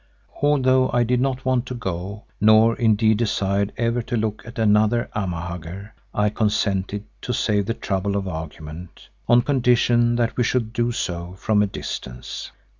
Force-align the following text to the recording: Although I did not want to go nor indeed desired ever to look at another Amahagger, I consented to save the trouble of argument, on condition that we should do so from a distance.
Although 0.41 0.89
I 0.91 1.03
did 1.03 1.21
not 1.21 1.45
want 1.45 1.67
to 1.67 1.75
go 1.75 2.23
nor 2.39 2.75
indeed 2.75 3.17
desired 3.17 3.71
ever 3.77 4.01
to 4.01 4.17
look 4.17 4.41
at 4.47 4.57
another 4.57 5.07
Amahagger, 5.13 5.93
I 6.11 6.29
consented 6.31 7.03
to 7.21 7.33
save 7.33 7.67
the 7.67 7.75
trouble 7.75 8.15
of 8.15 8.27
argument, 8.27 9.09
on 9.29 9.43
condition 9.43 10.15
that 10.15 10.35
we 10.37 10.43
should 10.43 10.73
do 10.73 10.91
so 10.91 11.35
from 11.37 11.61
a 11.61 11.67
distance. 11.67 12.49